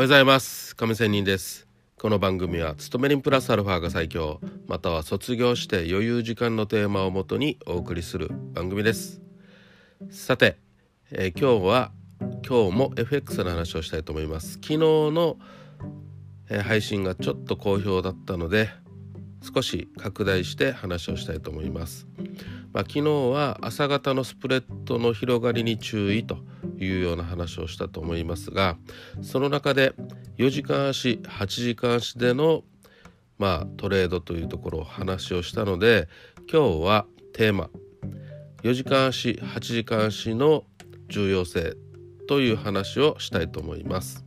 [0.00, 0.74] おはようございます。
[0.76, 1.68] 亀仙人です。
[1.98, 4.40] この番組は勤め人プラスアルファが最強。
[4.66, 9.20] または卒業して余裕時間のテーマをもとにお送りする番組です。
[10.08, 10.56] さて、
[11.10, 11.92] えー、今日は
[12.48, 14.52] 今日も FX の話をしたいと思います。
[14.52, 15.36] 昨日の、
[16.48, 18.70] えー、配信がちょっと好評だったので
[19.54, 22.06] 少し拡大して話をしたいと思います。
[22.72, 26.38] まあ、昨日は朝方のスプレッドの広がりに注意と
[26.78, 28.76] いうような話をしたと思いますが
[29.22, 29.92] その中で
[30.38, 32.62] 4時間足8時間足での
[33.38, 36.08] まあトレードというところを話をしたので
[36.50, 37.70] 今日はテーマ
[38.62, 40.64] 4時間足8時間足の
[41.08, 41.76] 重要性
[42.28, 44.24] という話をしたいと思います。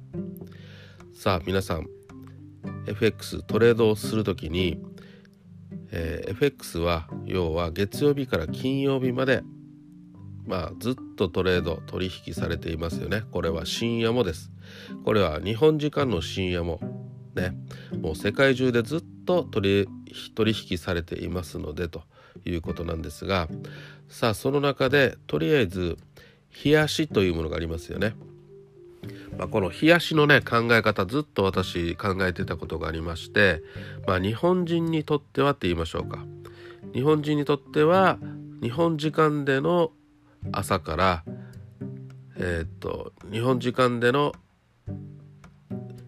[1.13, 1.87] さあ皆さん
[2.87, 4.77] FX トレードをする時に
[5.95, 9.43] えー、FX は要は月曜日から金曜日まで
[10.45, 13.23] まあずっとトレード取引されていますよね。
[13.31, 14.51] これは深夜もです。
[15.05, 16.79] これは日本時間の深夜も
[17.35, 17.55] ね。
[18.01, 19.87] もう世界中でずっと取
[20.69, 22.03] 引されていますのでと
[22.43, 23.47] いうことなんですが
[24.09, 25.97] さあその中でとりあえず
[26.65, 28.15] 冷やしというものがありますよね。
[29.37, 33.61] まあ、この冷やしのね考え方ずっと私考えてたことがありまして、
[34.07, 36.25] まあ、日本人にとってはって言いましょうか。
[36.93, 38.19] 日本人にとっては
[38.61, 39.91] 日本時間での
[40.51, 41.23] 朝から
[42.35, 44.33] えー、っと日本時間での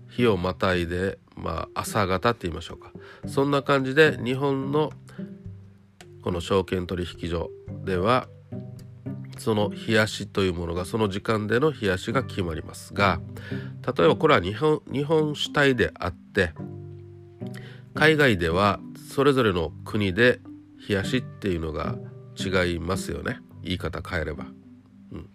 [0.09, 2.91] 日をまたいで、まあ、朝方って言いましょうか。
[3.27, 4.91] そんな感じで日本の
[6.21, 7.49] この証券取引所
[7.83, 8.27] では
[9.37, 13.19] その冷やしというものがその時間での冷やしが決まりますが
[13.97, 16.53] 例えばこれは日本日本主体であって
[17.93, 20.41] 海外ではそれぞれの国で
[20.87, 21.95] 冷やしっていうのが
[22.37, 23.39] 違いますよね。
[23.63, 24.45] 言い方変えれば。
[25.11, 25.29] うん、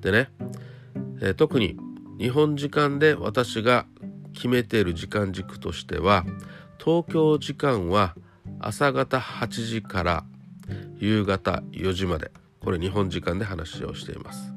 [0.00, 0.30] でね、
[1.20, 1.76] えー、特に
[2.18, 3.86] 日本時間で私が
[4.32, 6.24] 決めている時間軸としては
[6.78, 8.14] 東京時間は
[8.60, 10.24] 朝方8時から
[10.98, 12.30] 夕方4時まで。
[12.66, 14.52] これ日本時間で話をしています。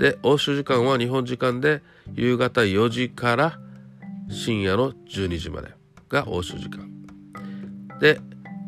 [0.00, 1.82] で欧州時間は日本時間で
[2.14, 3.60] 夕方4時から
[4.28, 5.68] 深夜の12時まで
[6.08, 6.90] が欧州時間。
[8.00, 8.20] で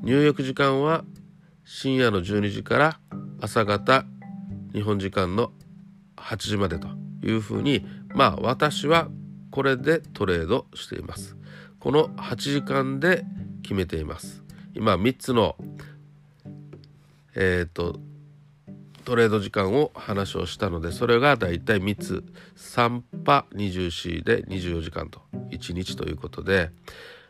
[0.05, 1.05] 入浴時間は
[1.65, 3.01] 深夜の12時から
[3.41, 4.05] 朝方
[4.73, 5.51] 日本時間の
[6.17, 6.87] 8時までと
[7.25, 9.09] いうふうにまあ私は
[9.51, 11.37] これでトレードしています。
[11.81, 13.25] この8時間で
[13.63, 14.45] 決めています。
[14.75, 15.57] 今3つの
[17.35, 17.99] えっ、ー、と
[19.05, 22.25] トレード時間を話をしたのでそれがだいたい3つ
[22.57, 26.71] 3波 20C で24時間と1日ということで、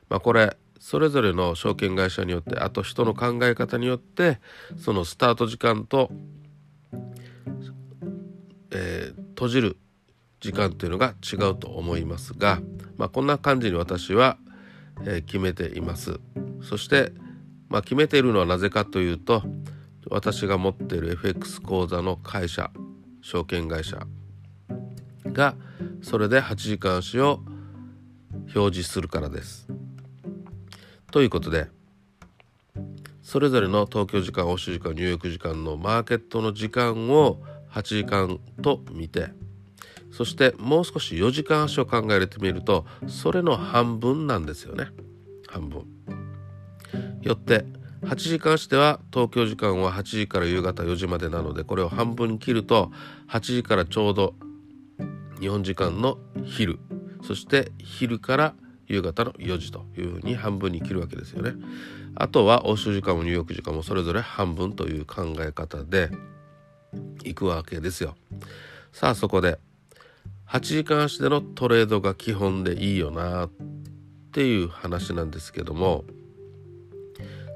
[0.08, 4.40] まあ、これそれぞれの証券会社によってあと人の考え方によって
[4.78, 6.10] そのスタート時間と、
[8.70, 9.76] えー、閉じる
[10.40, 12.60] 時間というのが違うと思いますが、
[12.96, 14.38] まあ、こんな感じに私は、
[15.02, 16.18] えー、決めています。
[16.62, 17.12] そして、
[17.68, 19.42] まあ、決めているのはなぜかというと
[20.10, 22.70] 私が持っている FX 口座の会社
[23.22, 24.06] 証券会社
[25.26, 25.54] が
[26.02, 27.40] それで8時間足を
[28.54, 29.68] 表示するからです。
[31.12, 31.68] ということで
[33.22, 37.40] それぞれの東京時間欧州時間ニューヨーク時間のマーケットの時間を
[37.70, 39.28] 8時間と見て
[40.10, 44.88] そしてもう少し4時間足を考えてみるとそれの半分なんですよね
[45.48, 45.84] 半分。
[47.22, 47.64] よって
[48.02, 52.90] 8時間しては東京時間は8時から夕方4時までなのでこれを半分に切ると
[53.28, 54.34] 8時からちょうど
[55.40, 56.78] 日本時間の昼
[57.22, 58.54] そして昼から
[58.86, 61.52] 夕方の4時というふうに半分に切るわけですよね。
[62.16, 66.10] あとは欧州時間もニューヨーク時間もそれぞれ半分という考え方で
[67.22, 68.16] いくわけですよ。
[68.92, 69.58] さあそこで
[70.48, 73.50] 8時間足でのトレードが基本でいいよなっ
[74.32, 76.04] ていう話なんですけども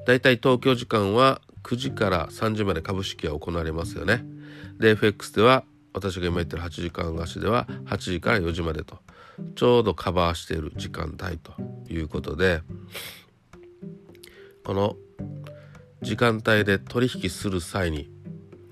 [0.07, 4.25] だいたい東京時間は9時から3時まで株式は行われますよね。
[4.79, 5.65] で FX では
[5.95, 8.99] 私が今言ってる8時間足では8時から4時までと
[9.55, 11.53] ちょうどカバーしている時間帯と
[11.89, 12.63] いうことで
[14.65, 14.97] この
[16.03, 18.11] 時間帯で取引する際に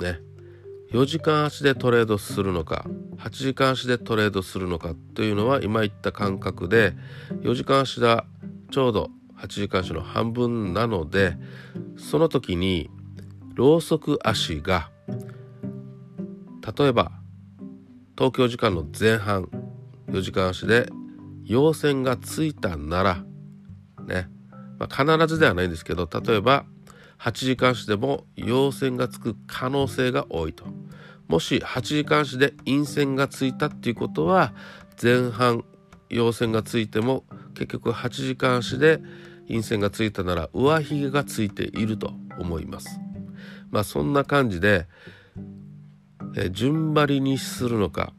[0.01, 0.21] ね
[0.93, 2.85] 4時間足でトレードするのか
[3.19, 6.93] 8時間足でトレードするのかというのは今言った感覚で
[7.43, 8.27] 4時間足は
[8.71, 9.11] ちょうど
[9.43, 11.37] 8時間足の半分なので
[11.97, 12.91] その時に
[13.55, 14.91] ローソク足が
[16.77, 17.11] 例えば
[18.17, 19.49] 東京時間の前半
[20.09, 20.89] 4時間足で
[21.45, 23.25] 陽線がついたなら
[24.07, 24.29] ね、
[24.79, 26.65] まあ、必ずではないんですけど例えば
[27.19, 30.65] 8時間足でも陽線がつく可能性が多いと。
[31.29, 34.53] もし8時間足で陰線がついたっていうことは
[35.01, 35.65] 前半
[36.11, 37.25] 陽線がついても
[37.55, 39.01] 結局8時間足で
[39.53, 42.99] 陰線がついたなら上髭がついていると思います。
[43.71, 44.87] まあそんな感じで、
[46.37, 48.15] え順張りにするのか、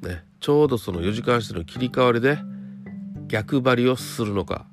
[0.00, 2.38] ね、ちょうどその4時間足の切り替わりで
[3.26, 4.66] 逆張りをするのか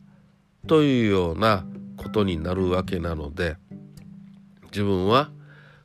[0.68, 1.66] というような
[1.98, 3.58] ことになるわけなので
[4.72, 5.32] 自分は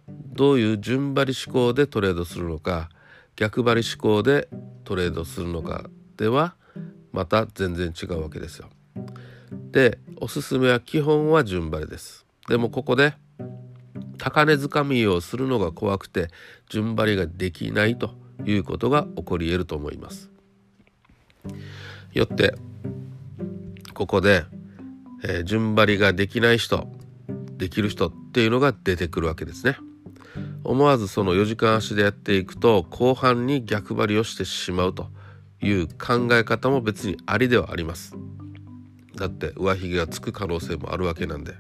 [0.07, 2.89] どういう順張り思考でトレードするのか
[3.35, 4.49] 逆張り思考で
[4.85, 6.55] トレードするのかでは
[7.13, 8.69] また全然違うわけですよ。
[9.77, 12.25] でおすすめは基本は順張りです。
[12.49, 13.13] でもここで
[14.17, 16.29] 高値掴みをするのが怖くて
[16.71, 18.15] 順張りができないと
[18.47, 20.31] いうことが起こり得ると思います。
[22.15, 22.55] よって
[23.93, 24.47] ここで、
[25.23, 26.89] えー、順張りができない人
[27.59, 29.77] できる人っていうのが出てくるわけですね。
[30.65, 35.11] 思わずその4時間足でやっていくと後半に逆張りをしてしまうと
[35.61, 38.17] いう考え方も別にありではあります。
[39.17, 41.55] だって上髭がつく可能性もあるわけなんで。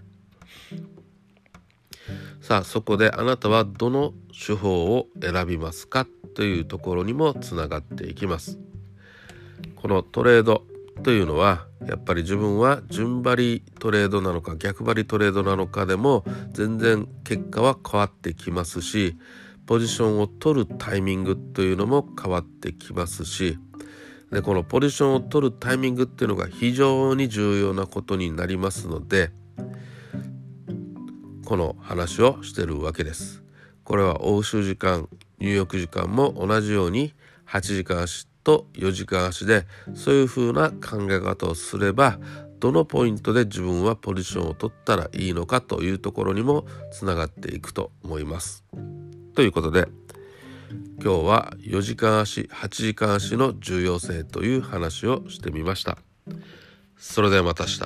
[2.41, 6.06] さあそこであなたはどの手法を選びますか
[6.37, 8.58] というところにもつながっていきます。
[9.75, 10.62] このトレード
[11.03, 19.17] というのはやっぱり自分は順張りトレードなのか逆張りトレードなのかでも全然結果は変わってきますし
[19.67, 23.59] ポジションを取るタイミングというのも変わってきますし
[24.31, 29.31] でこのポジションを取るタイミングっていうのが非常に重要なことになりますので
[31.44, 33.44] この話をしてるわけです。
[33.84, 35.08] これは欧州時間
[35.38, 37.14] 入浴時間も同じように
[37.46, 39.64] 8時間足と4時間足で
[39.94, 42.19] そういう風な考え方をすれば
[42.58, 48.64] どのポイントで自分はポジションを取ったらいいのかというところにもつながっていくと思います。
[49.34, 49.87] ということで
[51.02, 55.99] 今日は4時間足8時間足の重要性という話をしてみました。
[56.96, 57.81] それではまた明日。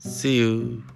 [0.00, 0.93] See you!